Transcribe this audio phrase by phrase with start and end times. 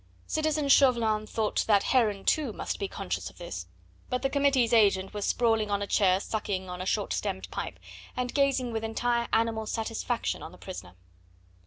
[0.25, 3.67] Citizen Chauvelin thought that Heron, too, must be conscious of this,
[4.09, 7.77] but the Committee's agent was sprawling on a chair, sucking a short stemmed pipe,
[8.17, 10.95] and gazing with entire animal satisfaction on the prisoner.